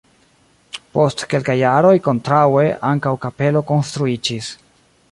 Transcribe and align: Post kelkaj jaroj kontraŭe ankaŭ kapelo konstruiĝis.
Post 0.95 1.21
kelkaj 1.33 1.57
jaroj 1.59 1.93
kontraŭe 2.09 2.65
ankaŭ 2.95 3.13
kapelo 3.29 3.65
konstruiĝis. 3.75 4.55